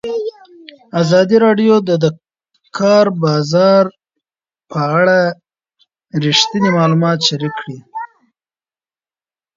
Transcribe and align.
ازادي 1.01 1.37
راډیو 1.45 1.75
د 1.87 1.89
د 2.03 2.05
کار 2.77 3.05
بازار 3.23 3.83
په 4.69 4.79
اړه 4.99 5.19
رښتیني 6.25 6.69
معلومات 6.77 7.19
شریک 7.27 7.53
کړي. 7.61 7.77